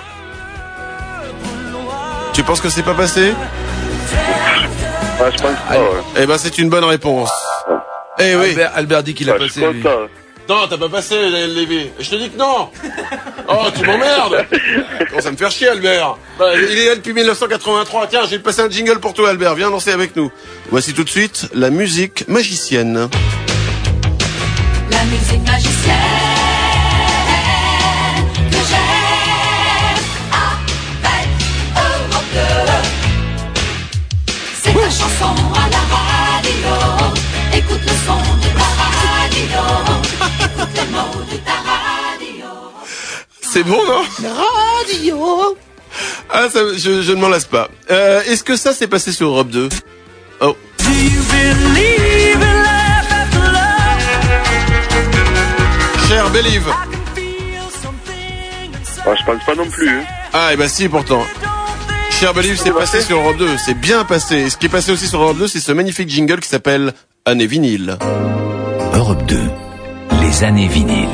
Tu 2.34 2.42
penses 2.42 2.60
que 2.60 2.68
c'est 2.68 2.82
pas 2.82 2.92
passé? 2.92 3.32
Ah, 5.18 5.30
je 5.30 5.42
pense 5.42 5.58
pas, 5.66 5.78
ouais. 5.78 6.02
Eh 6.18 6.26
ben, 6.26 6.36
c'est 6.36 6.58
une 6.58 6.68
bonne 6.68 6.84
réponse. 6.84 7.30
Eh 8.18 8.34
oui. 8.36 8.50
Albert, 8.50 8.72
Albert 8.74 9.02
dit 9.02 9.14
qu'il 9.14 9.28
a 9.30 9.34
Bah, 9.34 9.38
passé. 9.40 9.60
lui. 9.72 9.82
Non, 10.48 10.68
t'as 10.70 10.76
pas 10.78 10.88
passé, 10.88 11.16
Daniel 11.16 11.54
Lévy. 11.54 11.90
Je 11.98 12.08
te 12.08 12.14
dis 12.14 12.30
que 12.30 12.38
non. 12.38 12.70
Oh, 13.48 13.64
tu 13.76 13.84
m'emmerdes. 13.84 14.46
Comment 15.10 15.20
ça 15.20 15.32
me 15.32 15.36
faire 15.36 15.50
chier, 15.50 15.68
Albert 15.68 16.16
Bah, 16.38 16.52
Il 16.54 16.78
est 16.78 16.86
là 16.86 16.94
depuis 16.94 17.12
1983. 17.12 18.06
Tiens, 18.06 18.20
j'ai 18.30 18.38
passé 18.38 18.60
un 18.60 18.70
jingle 18.70 19.00
pour 19.00 19.12
toi, 19.12 19.30
Albert. 19.30 19.56
Viens 19.56 19.70
danser 19.70 19.90
avec 19.90 20.14
nous. 20.14 20.30
Voici 20.70 20.94
tout 20.94 21.02
de 21.02 21.08
suite 21.08 21.48
la 21.52 21.70
musique 21.70 22.28
magicienne. 22.28 23.08
La 24.90 25.04
musique 25.04 25.44
magicienne 25.44 25.96
que 28.50 28.56
j'aime 28.68 29.98
avec 31.02 31.28
Europe 31.74 32.24
2. 32.34 32.40
C'est 34.62 34.72
ta 34.74 34.90
chanson 34.90 35.34
à 35.54 35.68
la. 35.70 35.85
Écoute 37.68 37.80
le 37.82 37.88
son 38.06 38.18
de 38.38 38.48
ta 38.58 38.68
radio. 39.06 39.62
Écoute 40.44 40.68
les 40.74 40.92
mots 40.92 41.24
de 41.30 41.36
ta 41.38 41.52
radio. 41.52 42.46
C'est 43.40 43.62
bon, 43.64 43.80
non 43.86 44.02
Radio. 44.88 45.56
Ah, 46.30 46.48
ça, 46.52 46.60
je, 46.76 47.02
je 47.02 47.12
ne 47.12 47.20
m'en 47.20 47.28
lasse 47.28 47.44
pas. 47.46 47.68
Euh, 47.90 48.22
Est-ce 48.24 48.44
que 48.44 48.56
ça 48.56 48.72
s'est 48.72 48.88
passé 48.88 49.12
sur 49.12 49.28
Europe 49.28 49.48
2 49.48 49.68
Oh. 50.40 50.54
Cher 56.08 56.30
Believe. 56.30 56.68
Ah, 59.08 59.14
je 59.18 59.24
pense 59.24 59.44
pas 59.44 59.54
non 59.54 59.68
plus. 59.68 59.88
hein. 59.88 60.04
Ah, 60.32 60.52
et 60.52 60.56
bah 60.56 60.68
si, 60.68 60.88
pourtant. 60.88 61.22
Cher 62.10 62.32
Believe, 62.32 62.58
c'est 62.62 62.72
passé 62.72 63.02
sur 63.02 63.18
Europe 63.18 63.36
2. 63.36 63.56
C'est 63.58 63.74
bien 63.74 64.04
passé. 64.04 64.36
Et 64.36 64.50
ce 64.50 64.56
qui 64.56 64.66
est 64.66 64.70
passé 64.70 64.92
aussi 64.92 65.06
sur 65.06 65.20
Europe 65.22 65.38
2, 65.38 65.48
c'est 65.48 65.60
ce 65.60 65.72
magnifique 65.72 66.08
jingle 66.08 66.40
qui 66.40 66.48
s'appelle 66.48 66.92
Année 67.28 67.48
vinyle. 67.48 67.98
Europe 68.94 69.26
2, 69.26 69.36
les 70.22 70.44
années 70.44 70.68
vinyles. 70.68 71.08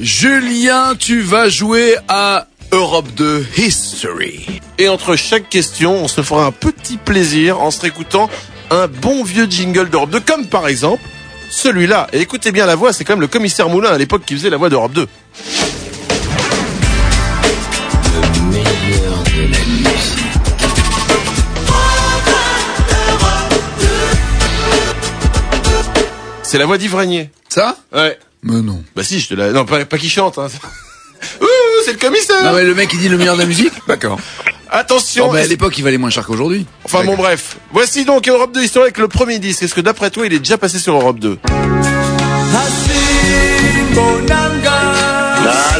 Julien, 0.00 0.96
tu 0.98 1.20
vas 1.20 1.48
jouer 1.48 1.94
à 2.08 2.48
Europe 2.72 3.06
2 3.14 3.46
History. 3.58 4.60
Et 4.78 4.88
entre 4.88 5.14
chaque 5.14 5.48
question, 5.48 6.02
on 6.02 6.08
se 6.08 6.22
fera 6.22 6.44
un 6.44 6.50
petit 6.50 6.96
plaisir 6.96 7.60
en 7.60 7.70
se 7.70 7.80
réécoutant 7.80 8.28
un 8.72 8.88
bon 8.88 9.22
vieux 9.22 9.46
jingle 9.48 9.88
d'Europe 9.88 10.10
2, 10.10 10.18
comme 10.18 10.46
par 10.46 10.66
exemple 10.66 11.04
celui-là. 11.48 12.08
Et 12.12 12.20
écoutez 12.20 12.50
bien 12.50 12.66
la 12.66 12.74
voix, 12.74 12.92
c'est 12.92 13.04
quand 13.04 13.12
même 13.12 13.20
le 13.20 13.28
commissaire 13.28 13.68
Moulin 13.68 13.90
à 13.90 13.98
l'époque 13.98 14.24
qui 14.26 14.34
faisait 14.34 14.50
la 14.50 14.56
voix 14.56 14.68
d'Europe 14.68 14.94
2. 14.94 15.06
C'est 26.54 26.60
la 26.60 26.66
voix 26.66 26.78
d'Ivragnier. 26.78 27.30
Ça 27.48 27.76
Ouais. 27.92 28.16
Mais 28.44 28.60
non. 28.60 28.80
Bah 28.94 29.02
si, 29.02 29.18
je 29.18 29.26
te 29.26 29.34
la... 29.34 29.50
Non, 29.50 29.64
pas, 29.64 29.84
pas 29.84 29.98
qui 29.98 30.08
chante. 30.08 30.38
Hein. 30.38 30.46
Ouh, 31.40 31.46
c'est 31.84 31.94
le 31.94 31.98
commissaire 31.98 32.44
Non 32.44 32.52
mais 32.52 32.62
le 32.62 32.76
mec 32.76 32.90
il 32.92 33.00
dit 33.00 33.08
le 33.08 33.18
meilleur 33.18 33.34
de 33.34 33.40
la 33.40 33.46
musique 33.46 33.72
D'accord. 33.88 34.20
Attention 34.70 35.26
Bon, 35.26 35.32
mais 35.32 35.40
à 35.40 35.46
l'époque 35.48 35.76
il 35.78 35.82
valait 35.82 35.98
moins 35.98 36.10
cher 36.10 36.24
qu'aujourd'hui. 36.24 36.64
Enfin 36.84 37.02
bon 37.02 37.16
bref. 37.16 37.56
Voici 37.72 38.04
donc 38.04 38.28
Europe 38.28 38.52
2 38.54 38.62
historique 38.62 38.98
le 38.98 39.08
premier 39.08 39.40
disque. 39.40 39.64
Est-ce 39.64 39.74
que 39.74 39.80
d'après 39.80 40.12
toi 40.12 40.26
il 40.26 40.32
est 40.32 40.38
déjà 40.38 40.56
passé 40.56 40.78
sur 40.78 40.94
Europe 40.94 41.18
2 41.18 41.40
Ah 41.42 42.68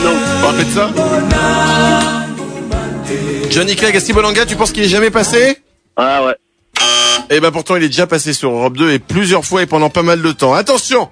non. 0.02 0.12
Vous 0.40 0.46
rappelez 0.48 0.64
de 0.64 0.70
ça? 0.72 0.90
Johnny 3.48 3.76
Clegg 3.76 3.96
à 3.96 4.00
Sibolanga, 4.00 4.44
tu 4.44 4.56
penses 4.56 4.72
qu'il 4.72 4.82
est 4.82 4.88
jamais 4.88 5.12
passé? 5.12 5.58
Ah 5.96 6.24
ouais. 6.24 6.34
Eh 7.30 7.40
ben 7.40 7.50
pourtant 7.50 7.76
il 7.76 7.82
est 7.82 7.88
déjà 7.88 8.06
passé 8.06 8.32
sur 8.32 8.50
Europe 8.50 8.76
2 8.76 8.92
et 8.92 8.98
plusieurs 8.98 9.44
fois 9.44 9.62
et 9.62 9.66
pendant 9.66 9.90
pas 9.90 10.02
mal 10.02 10.20
de 10.22 10.32
temps. 10.32 10.54
Attention 10.54 11.08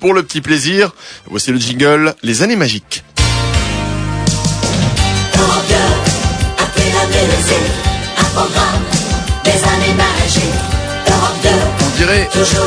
Pour 0.00 0.14
le 0.14 0.22
petit 0.22 0.40
plaisir, 0.40 0.92
voici 1.26 1.50
le 1.52 1.58
jingle 1.58 2.14
Les 2.22 2.42
années 2.42 2.56
magiques. 2.56 3.02
Europe 5.36 5.64
2, 5.68 5.74
après 6.62 6.82
la 6.92 7.06
musique, 7.06 7.72
un 8.18 8.24
programme 8.24 8.82
des 9.44 9.50
années 9.50 9.94
magiques. 9.96 10.42
Europe 11.08 11.42
2, 11.42 11.48
On 11.84 11.96
dirait, 11.98 12.28
toujours 12.32 12.66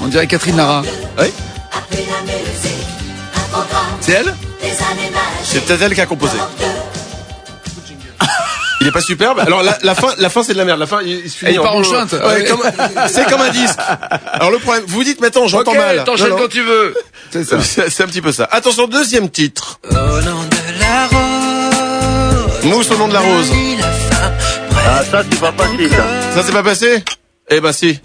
on 0.00 0.06
dirait 0.08 0.26
Catherine 0.26 0.56
Lara. 0.56 0.82
Oui 1.18 1.26
Après 1.72 1.98
la 1.98 2.22
musique, 2.22 2.86
un 3.36 3.40
programme 3.52 3.96
C'est 4.00 4.12
elle 4.12 4.34
des 4.62 4.68
années 4.68 5.10
magiques. 5.10 5.44
C'est 5.44 5.64
peut-être 5.64 5.82
elle 5.82 5.94
qui 5.94 6.00
a 6.00 6.06
composé. 6.06 6.36
Europe 6.38 6.50
2, 6.58 6.64
Il 8.80 8.86
est 8.86 8.92
pas 8.92 9.00
superbe 9.00 9.40
Alors 9.40 9.62
la, 9.62 9.76
la 9.82 9.94
fin, 9.94 10.08
la 10.18 10.28
fin 10.30 10.42
c'est 10.42 10.52
de 10.52 10.58
la 10.58 10.64
merde. 10.64 10.78
La 10.78 10.86
fin, 10.86 11.00
il, 11.02 11.22
il 11.24 11.30
se 11.30 11.38
finit 11.38 11.52
Elle 11.54 11.60
part 11.60 11.74
en 11.74 11.82
chante. 11.82 12.12
Ouais, 12.12 12.20
Ouais. 12.24 12.44
comme- 12.44 12.62
c'est 13.08 13.28
comme 13.28 13.40
un 13.40 13.50
disque. 13.50 13.78
Alors 14.34 14.50
le 14.50 14.58
problème, 14.58 14.84
vous 14.86 15.02
dites 15.04 15.20
maintenant 15.20 15.46
j'entends 15.48 15.74
mal. 15.74 16.04
t'enchaînes 16.04 16.36
quand 16.36 16.48
tu 16.48 16.62
veux. 16.62 16.94
C'est 17.30 17.44
ça. 17.44 17.60
C'est 17.60 17.90
c'est 17.90 18.04
un 18.04 18.06
petit 18.06 18.22
peu 18.22 18.32
ça. 18.32 18.48
Attention, 18.50 18.86
deuxième 18.86 19.30
titre. 19.30 19.80
Au 19.90 19.94
nom 19.94 20.42
de 20.44 20.80
la 20.80 21.06
rose. 21.10 22.64
Mousse 22.64 22.90
au 22.90 22.96
nom 22.96 23.08
de 23.08 23.14
la 23.14 23.20
rose. 23.20 23.50
Ah, 24.90 25.02
ça, 25.10 25.22
c'est 25.30 25.40
pas 25.40 25.52
facile, 25.52 25.90
ça. 25.90 25.96
Ça 26.34 26.42
s'est 26.46 26.52
pas 26.52 26.62
passé? 26.62 27.02
Eh 27.50 27.60
ben 27.60 27.72
si. 27.72 27.98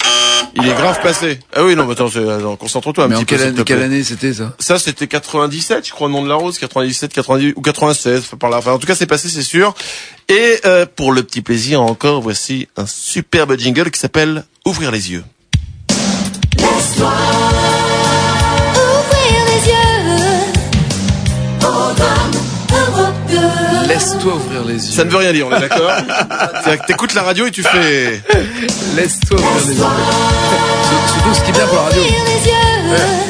Il 0.56 0.68
est 0.68 0.74
grave 0.74 1.02
passé. 1.02 1.40
Ah 1.56 1.64
oui, 1.64 1.76
non, 1.76 1.86
mais 1.86 1.94
attends, 1.94 2.56
concentre-toi 2.58 3.06
un 3.06 3.08
Mais 3.08 3.16
en 3.16 3.20
petit 3.20 3.26
peu. 3.26 3.38
quelle, 3.38 3.48
te 3.48 3.54
année, 3.56 3.64
quelle 3.64 3.82
année 3.82 4.04
c'était 4.04 4.34
ça 4.34 4.54
Ça, 4.60 4.78
c'était 4.78 5.08
97, 5.08 5.88
je 5.88 5.92
crois, 5.92 6.08
le 6.08 6.14
nom 6.14 6.22
de 6.24 6.30
la 6.30 6.36
rose, 6.36 6.60
97, 6.60 7.12
90 7.12 7.54
ou 7.56 7.62
96, 7.62 8.20
enfin, 8.20 8.38
par 8.38 8.50
là. 8.50 8.58
Enfin, 8.58 8.72
en 8.72 8.78
tout 8.78 8.86
cas, 8.86 8.96
c'est 8.96 9.08
passé, 9.08 9.30
c'est 9.30 9.42
sûr. 9.42 9.74
Et 10.30 10.60
euh, 10.66 10.86
pour 10.86 11.12
le 11.12 11.24
petit 11.24 11.42
plaisir 11.42 11.82
encore, 11.82 12.22
voici 12.22 12.68
un 12.78 12.86
superbe 12.86 13.58
jingle 13.58 13.90
qui 13.90 14.00
s'appelle 14.00 14.46
Ouvrir 14.66 14.92
les 14.92 15.12
yeux. 15.12 15.24
laisse-toi 16.58 17.12
Laisse-toi 23.94 24.34
ouvrir 24.34 24.64
les 24.64 24.74
yeux. 24.74 24.92
Ça 24.92 25.04
ne 25.04 25.12
veut 25.12 25.18
rien 25.18 25.32
dire, 25.32 25.48
on 25.48 25.56
est 25.56 25.60
d'accord 25.60 25.92
C'est-à-dire 26.64 26.82
que 26.82 26.88
t'écoutes 26.88 27.14
la 27.14 27.22
radio 27.22 27.46
et 27.46 27.52
tu 27.52 27.62
fais... 27.62 28.24
Laisse-toi 28.96 29.40
ouvrir 29.40 29.68
les 29.68 29.74
yeux. 29.76 29.84
Surtout 31.14 31.34
ce 31.36 31.42
qui 31.44 31.52
est 31.52 31.54
bien 31.54 31.68
pour 31.68 31.76
la 31.76 31.84
radio. 31.84 32.02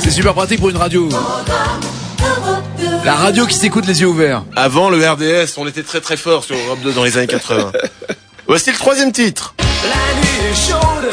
C'est 0.01 0.11
super 0.11 0.33
pratique 0.33 0.59
pour 0.61 0.69
une 0.69 0.77
radio. 0.77 1.09
Europe 1.09 2.63
2. 2.79 2.85
La 3.03 3.13
radio 3.13 3.45
qui 3.45 3.57
s'écoute 3.57 3.85
les 3.85 3.99
yeux 3.99 4.07
ouverts. 4.07 4.43
Avant 4.55 4.89
le 4.89 5.05
RDS, 5.05 5.57
on 5.57 5.67
était 5.67 5.83
très 5.83 5.99
très 5.99 6.15
fort 6.15 6.45
sur 6.45 6.55
Europe 6.55 6.79
2 6.81 6.93
dans 6.93 7.03
les 7.03 7.17
années 7.17 7.27
80. 7.27 7.73
Voici 8.47 8.71
le 8.71 8.77
troisième 8.77 9.11
titre. 9.11 9.55
La 9.59 10.21
nuit 10.21 10.49
est 10.49 10.71
chaude. 10.71 11.11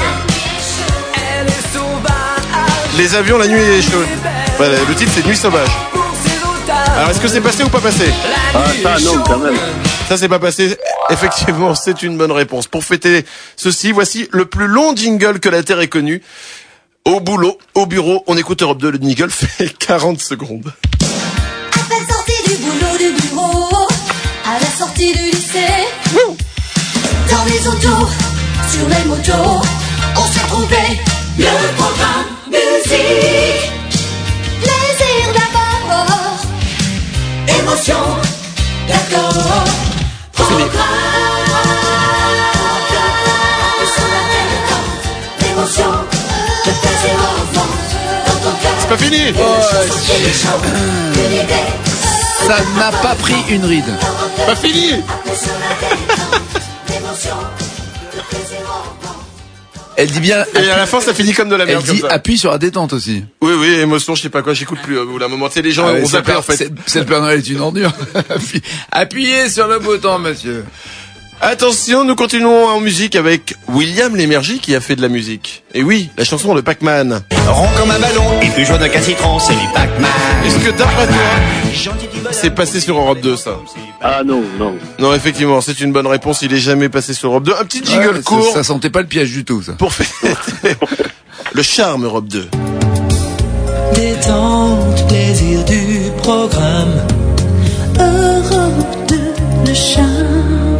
Elle 1.16 1.48
est 1.48 1.74
sauvage. 1.74 2.96
Les 2.96 3.16
avions, 3.16 3.36
la 3.36 3.48
nuit 3.48 3.58
est 3.58 3.82
chaude. 3.82 4.06
Voilà, 4.58 4.76
le 4.88 4.94
titre 4.94 5.10
c'est 5.12 5.26
Nuit 5.26 5.36
sauvage. 5.36 5.89
Alors 7.00 7.12
est-ce 7.12 7.20
que 7.20 7.28
c'est 7.28 7.40
passé 7.40 7.62
ou 7.64 7.70
pas 7.70 7.80
passé 7.80 8.12
Ah, 8.54 8.64
ça, 8.82 8.98
non, 9.00 9.22
quand 9.26 9.38
même. 9.38 9.56
Ça 10.06 10.18
c'est 10.18 10.28
pas 10.28 10.38
passé. 10.38 10.76
Effectivement, 11.08 11.74
c'est 11.84 12.02
une 12.02 12.18
bonne 12.18 12.30
réponse. 12.30 12.66
Pour 12.66 12.84
fêter 12.84 13.24
ceci, 13.56 13.90
voici 13.90 14.28
le 14.32 14.44
plus 14.44 14.66
long 14.66 14.94
jingle 14.94 15.40
que 15.40 15.48
la 15.48 15.62
Terre 15.62 15.80
ait 15.80 15.88
connu. 15.88 16.20
Au 17.06 17.20
boulot, 17.20 17.56
au 17.74 17.86
bureau, 17.86 18.22
on 18.26 18.36
écoute 18.36 18.60
Europe 18.60 18.82
2, 18.82 18.90
le 18.90 18.98
jingle 18.98 19.30
fait 19.30 19.74
40 19.78 20.20
secondes. 20.20 20.74
À 21.72 21.78
peine 21.88 22.06
sorti 22.06 22.32
du 22.46 22.56
boulot 22.56 22.98
du 22.98 23.22
bureau, 23.22 23.88
à 24.44 24.60
la 24.60 24.66
sortie 24.78 25.14
du 25.14 25.22
lycée, 25.22 25.86
dans 26.12 27.44
les 27.46 27.66
autos, 27.66 28.08
sur 28.70 28.86
les 28.90 29.04
motos, 29.06 29.62
on 30.18 30.32
s'est 30.34 30.46
trouvé 30.48 31.00
le 31.38 31.76
programme 31.78 32.26
musique. 32.50 33.79
Émotion, 37.60 37.94
d'accord. 38.88 39.64
Programme 40.32 40.70
l'émotion, 45.42 45.90
dans 48.26 48.40
ton 48.42 48.56
cœur. 48.60 48.72
C'est 48.78 48.88
pas 48.88 48.96
fini. 48.96 49.34
Ça 52.46 52.56
n'a 52.78 52.90
pas 52.98 53.14
pris 53.16 53.36
une 53.50 53.64
ride. 53.64 53.84
Pas 54.46 54.56
fini 54.56 55.02
Elle 60.00 60.10
dit 60.10 60.20
bien. 60.20 60.44
Et 60.54 60.70
à 60.70 60.76
la 60.78 60.86
fin, 60.86 61.00
ça 61.00 61.12
finit 61.12 61.32
comme 61.34 61.50
de 61.50 61.56
la 61.56 61.64
Elle 61.64 61.70
merde 61.70 61.84
comme 61.86 61.94
dit 61.94 62.00
ça. 62.00 62.08
appuie 62.08 62.38
sur 62.38 62.50
la 62.50 62.56
détente 62.58 62.92
aussi. 62.94 63.22
Oui, 63.42 63.52
oui, 63.58 63.68
émotion, 63.80 64.14
je 64.14 64.22
sais 64.22 64.28
pas 64.30 64.40
quoi, 64.40 64.54
j'écoute 64.54 64.78
plus. 64.82 64.98
Au 64.98 65.04
bout 65.04 65.18
d'un 65.18 65.28
moment, 65.28 65.48
tu 65.48 65.54
sais, 65.54 65.62
les 65.62 65.72
gens, 65.72 65.86
Ah 65.88 65.92
ouais, 65.92 66.00
on 66.02 66.06
c'est 66.06 66.12
s'appelle 66.12 66.34
le 66.34 66.38
en 66.38 66.42
fait. 66.42 66.70
le 66.94 67.04
Père 67.04 67.20
Noël 67.20 67.38
est 67.38 67.48
une 67.48 67.60
ordure. 67.60 67.92
Appuyez 68.92 69.48
sur 69.50 69.68
le 69.68 69.78
bouton, 69.78 70.18
monsieur. 70.18 70.64
Attention, 71.42 72.04
nous 72.04 72.16
continuons 72.16 72.66
en 72.68 72.80
musique 72.80 73.16
avec 73.16 73.54
William 73.68 74.14
Lémergie 74.14 74.58
qui 74.58 74.74
a 74.74 74.80
fait 74.80 74.94
de 74.96 75.00
la 75.02 75.08
musique. 75.08 75.64
Et 75.74 75.82
oui, 75.82 76.10
la 76.18 76.24
chanson 76.24 76.54
de 76.54 76.60
Pac-Man. 76.60 77.22
Rond 77.48 77.68
comme 77.78 77.90
un 77.90 77.98
ballon 77.98 78.40
et 78.42 78.48
plus 78.50 78.66
jaune 78.66 78.86
qu'un 78.90 79.00
citron, 79.00 79.38
c'est 79.38 79.54
du 79.54 79.66
Pac-Man. 79.74 80.10
Est-ce 80.46 80.58
que 80.58 80.70
d'après 80.76 81.06
toi, 81.06 81.14
c'est 82.32 82.50
passé 82.54 82.80
sur 82.80 82.96
Europe 82.98 83.20
2 83.20 83.36
ça 83.36 83.56
Ah 84.00 84.22
non, 84.24 84.42
non. 84.58 84.74
Non, 84.98 85.14
effectivement, 85.14 85.60
c'est 85.60 85.80
une 85.80 85.92
bonne 85.92 86.06
réponse. 86.06 86.42
Il 86.42 86.52
est 86.52 86.58
jamais 86.58 86.88
passé 86.88 87.14
sur 87.14 87.30
Europe 87.30 87.44
2. 87.44 87.52
Un 87.60 87.64
petit 87.64 87.84
jingle 87.84 88.16
Ouais, 88.16 88.22
court 88.22 88.52
Ça, 88.52 88.62
sentait 88.64 88.90
pas 88.90 89.00
le 89.00 89.06
piège 89.06 89.30
du 89.32 89.44
tout, 89.44 89.62
ça. 89.62 89.72
pour 89.72 89.92
faire 89.92 90.36
le 91.52 91.62
charme 91.62 92.04
Europe 92.04 92.26
2. 92.28 92.48
Détente, 93.94 95.08
plaisir 95.08 95.64
du 95.64 96.10
programme. 96.22 96.92
Europe 97.98 98.86
2, 99.08 99.16
le 99.66 99.74
charme. 99.74 100.76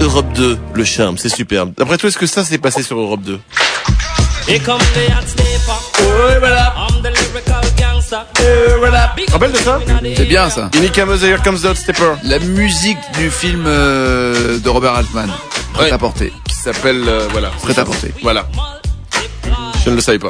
Europe 0.00 0.32
2, 0.34 0.58
le 0.74 0.84
charme, 0.84 1.16
c'est 1.18 1.28
superbe. 1.28 1.72
D'après 1.78 1.96
toi, 1.98 2.08
est-ce 2.08 2.18
que 2.18 2.26
ça 2.26 2.44
s'est 2.44 2.58
passé 2.58 2.82
sur 2.82 2.98
Europe 2.98 3.22
2 3.22 3.38
Here 4.48 4.60
come 4.64 4.78
the 4.78 5.08
hot 5.08 5.26
stepper. 5.28 6.02
Ouais, 6.02 6.38
voilà. 6.40 6.74
I'm 6.76 7.00
the 7.02 7.10
lyrical 7.16 7.60
gangster. 7.78 7.91
Tu 9.16 9.24
te 9.26 9.32
rappelles 9.32 9.52
de 9.52 9.56
ça 9.58 9.80
C'est 10.16 10.24
bien, 10.26 10.50
ça. 10.50 10.70
Comes 11.44 11.58
the 11.60 11.74
Stepper. 11.74 12.12
La 12.24 12.38
musique 12.40 12.98
du 13.18 13.30
film 13.30 13.64
euh, 13.66 14.58
de 14.58 14.68
Robert 14.68 14.94
Altman. 14.94 15.30
Prêt 15.72 15.84
Ouais. 15.86 15.92
à 15.92 15.96
porter. 15.98 16.30
Qui 16.46 16.54
s'appelle, 16.54 17.04
euh, 17.08 17.26
voilà. 17.32 17.48
Prêt 17.62 17.78
à 17.78 17.84
porter. 17.84 18.12
Voilà. 18.22 18.46
Je 19.84 19.90
ne 19.90 19.94
le 19.94 20.02
savais 20.02 20.18
pas. 20.18 20.28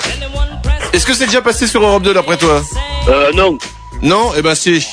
Est-ce 0.92 1.04
que 1.06 1.14
c'est 1.14 1.26
déjà 1.26 1.42
passé 1.42 1.66
sur 1.66 1.82
Europe 1.82 2.04
2 2.04 2.14
d'après 2.14 2.36
toi? 2.36 2.62
Euh, 3.08 3.32
non. 3.34 3.58
Non? 4.00 4.30
Eh 4.36 4.42
ben 4.42 4.54
si. 4.54 4.86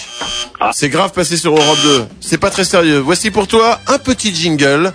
C'est 0.72 0.89
grave 0.89 1.12
passé 1.12 1.38
sur 1.38 1.51
Europe 1.55 1.77
2. 1.84 2.05
C'est 2.22 2.38
pas 2.39 2.50
très 2.50 2.63
sérieux. 2.63 2.98
Voici 2.98 3.29
pour 3.29 3.48
toi 3.48 3.79
un 3.88 4.00
petit 4.00 4.34
jingle. 4.34 4.93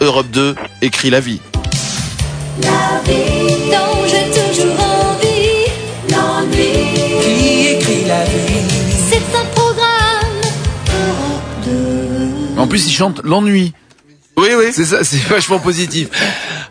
Europe 0.00 0.26
2 0.32 0.56
écrit 0.82 1.10
la 1.10 1.20
vie. 1.20 1.40
La 2.62 3.00
vie 3.04 3.70
dont 3.70 3.89
plus, 12.70 12.86
il 12.86 12.92
chante 12.92 13.20
l'ennui. 13.24 13.72
Oui, 14.38 14.48
oui. 14.56 14.66
C'est 14.72 14.86
ça, 14.86 15.04
c'est 15.04 15.22
vachement 15.28 15.58
positif. 15.58 16.08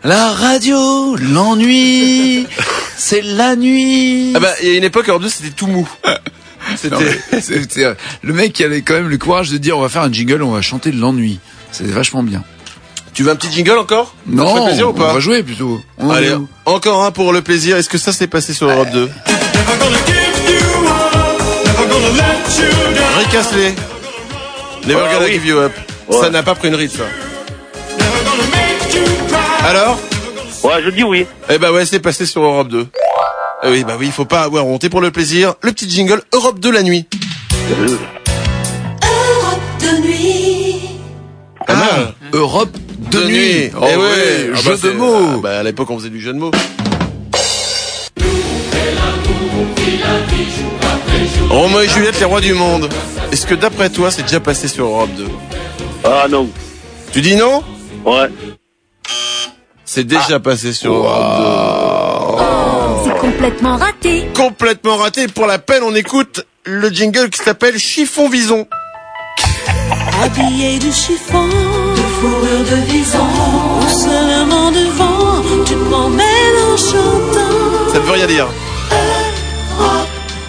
La 0.02 0.32
radio, 0.32 1.14
l'ennui, 1.16 2.46
c'est 2.96 3.22
la 3.22 3.54
nuit. 3.54 4.32
Ah 4.34 4.40
bah, 4.40 4.52
il 4.62 4.68
y 4.68 4.74
a 4.74 4.76
une 4.78 4.84
époque, 4.84 5.08
Europe 5.08 5.22
2, 5.22 5.28
c'était 5.28 5.50
tout 5.50 5.66
mou. 5.68 5.88
C'était... 6.76 7.84
euh, 7.84 7.94
le 8.22 8.32
mec 8.34 8.52
qui 8.52 8.62
avait 8.64 8.82
quand 8.82 8.92
même 8.94 9.08
le 9.08 9.16
courage 9.18 9.50
de 9.50 9.56
dire 9.56 9.78
on 9.78 9.80
va 9.80 9.88
faire 9.88 10.02
un 10.02 10.12
jingle, 10.12 10.42
on 10.42 10.50
va 10.50 10.60
chanter 10.60 10.90
de 10.90 10.98
l'ennui. 11.00 11.40
C'est 11.72 11.86
vachement 11.86 12.22
bien. 12.22 12.44
Tu 13.14 13.22
veux 13.22 13.30
un 13.30 13.34
petit 13.36 13.50
jingle 13.50 13.78
encore? 13.78 14.14
Ça 14.26 14.32
Non, 14.34 14.54
fait 14.56 14.64
plaisir 14.66 14.88
ou 14.88 14.90
on 14.90 14.94
pas 14.94 15.14
va 15.14 15.20
jouer 15.20 15.42
plutôt. 15.42 15.80
On 15.98 16.08
en 16.08 16.10
Allez, 16.10 16.28
joue. 16.28 16.48
encore 16.66 17.02
un 17.04 17.10
pour 17.12 17.32
le 17.32 17.40
plaisir. 17.42 17.76
Est-ce 17.78 17.88
que 17.88 17.98
ça 17.98 18.12
s'est 18.12 18.26
passé 18.26 18.52
sur 18.52 18.68
Europe 18.68 18.90
2 18.92 19.08
Rick 23.18 23.34
Astley. 23.34 23.74
Never 24.86 25.00
gonna 25.12 25.28
give 25.28 25.44
you 25.46 25.58
up. 25.58 25.72
Ouais. 26.10 26.20
Ça 26.20 26.30
n'a 26.30 26.42
pas 26.42 26.54
pris 26.54 26.68
une 26.68 26.74
ride, 26.74 26.90
ça. 26.90 27.04
Alors 29.66 29.98
Ouais, 30.62 30.82
je 30.84 30.90
dis 30.90 31.04
oui. 31.04 31.26
Eh 31.48 31.58
bah 31.58 31.72
ouais, 31.72 31.86
c'est 31.86 32.00
passé 32.00 32.26
sur 32.26 32.42
Europe 32.42 32.68
2. 32.68 32.86
Eh 33.62 33.68
oui, 33.70 33.84
bah 33.84 33.96
oui, 33.98 34.06
il 34.06 34.12
faut 34.12 34.24
pas 34.26 34.42
avoir 34.42 34.66
honte. 34.66 34.84
Et 34.84 34.90
pour 34.90 35.00
le 35.00 35.10
plaisir, 35.10 35.54
le 35.62 35.72
petit 35.72 35.88
jingle 35.88 36.22
Europe 36.32 36.58
2 36.60 36.70
la 36.70 36.82
nuit. 36.82 37.06
Europe 39.02 39.60
de 39.80 40.06
nuit. 40.06 40.76
Ah, 41.66 42.12
Europe 42.32 42.76
de, 43.10 43.24
nuit. 43.24 43.70
Oh 43.74 43.84
Eh 43.90 43.96
ouais, 43.96 44.02
ouais, 44.02 44.50
ah 44.54 44.56
jeu 44.60 44.70
bah 44.76 44.88
de 44.88 44.90
mots. 44.92 45.16
ah 45.36 45.40
bah 45.42 45.58
à 45.60 45.62
l'époque, 45.62 45.90
on 45.90 45.98
faisait 45.98 46.10
du 46.10 46.20
jeu 46.20 46.32
de 46.32 46.38
mots. 46.38 46.50
Romain 51.48 51.82
et 51.82 51.88
Juliette, 51.88 52.18
les 52.18 52.24
rois 52.26 52.40
du 52.40 52.54
monde. 52.54 52.88
Est-ce 53.32 53.46
que 53.46 53.54
d'après 53.54 53.90
toi, 53.90 54.10
c'est 54.10 54.22
déjà 54.22 54.40
passé 54.40 54.68
sur 54.68 54.86
Europe 54.86 55.10
2 55.16 55.26
Ah 56.04 56.26
non. 56.28 56.48
Tu 57.12 57.20
dis 57.20 57.36
non? 57.36 57.62
Ouais. 58.04 58.28
C'est 59.84 60.04
déjà 60.04 60.38
passé 60.38 60.72
sur 60.72 60.92
Europe 60.94 62.40
C'est 63.04 63.18
complètement 63.18 63.76
raté. 63.76 64.22
2. 64.22 64.40
Complètement 64.40 64.96
raté. 64.96 65.26
Pour 65.28 65.46
la 65.46 65.58
peine, 65.58 65.82
on 65.82 65.94
écoute 65.94 66.46
le 66.64 66.88
jingle 66.90 67.30
qui 67.30 67.42
s'appelle 67.42 67.78
Chiffon 67.78 68.28
Vison. 68.28 68.66
Habillé 70.22 70.78
de 70.78 70.90
chiffon, 70.90 71.46
de 71.46 72.02
fourrure 72.20 72.64
de 72.70 72.76
vison, 72.92 73.26
seulement 73.88 74.70
devant, 74.70 75.42
tu 75.64 75.74
te 75.74 75.84
promènes 75.88 76.58
en 76.72 76.76
chantant. 76.76 77.92
Ça 77.92 77.98
ne 77.98 78.04
veut 78.04 78.12
rien 78.12 78.26
dire. 78.26 78.46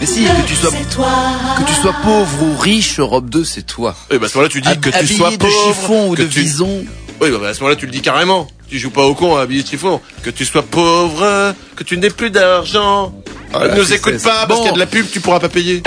Mais 0.02 0.08
si, 0.08 0.24
que 0.26 0.48
tu 0.48 0.56
sois, 0.56 0.72
que 0.72 1.64
tu 1.64 1.74
sois 1.76 1.94
pauvre 2.04 2.44
ou 2.44 2.58
riche, 2.58 3.00
Europe 3.00 3.30
2, 3.30 3.44
c'est 3.46 3.62
toi. 3.62 3.96
Et 4.10 4.18
bah 4.18 4.26
à 4.26 4.30
ce 4.30 4.38
moment-là, 4.38 4.50
tu 4.52 4.60
dis 4.62 4.80
que 4.80 4.90
tu 4.90 4.98
Habillé 4.98 5.16
sois 5.18 5.30
de 5.32 5.36
pauvre, 5.38 5.54
chiffon 5.68 6.10
ou 6.10 6.16
que 6.16 6.24
de 6.24 6.28
tu... 6.28 6.40
vison. 6.42 6.84
Oui, 7.22 7.30
bah 7.30 7.48
à 7.48 7.54
ce 7.54 7.60
moment-là, 7.60 7.76
tu 7.76 7.86
le 7.86 7.92
dis 7.92 8.02
carrément. 8.02 8.48
Tu 8.68 8.80
joues 8.80 8.90
pas 8.90 9.04
au 9.06 9.14
con 9.14 9.36
à 9.38 9.42
habiller 9.42 9.62
de 9.64 9.68
chiffon. 9.68 10.02
Que 10.24 10.32
tu 10.32 10.44
sois 10.44 10.64
pauvre, 10.64 11.54
que 11.76 11.84
tu 11.84 11.98
n'aies 12.00 12.10
plus 12.10 12.32
d'argent. 12.32 13.14
Ah, 13.54 13.68
ne 13.68 13.76
nous 13.76 13.94
écoute 13.94 14.18
pas 14.24 14.48
parce 14.48 14.48
Bon. 14.48 14.56
qu'il 14.62 14.66
y 14.66 14.70
a 14.70 14.74
de 14.74 14.80
la 14.80 14.86
pub, 14.88 15.06
tu 15.12 15.20
pourras 15.20 15.40
pas 15.40 15.50
payer. 15.50 15.84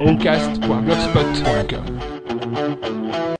Oncast.blogspot.com 0.00 1.84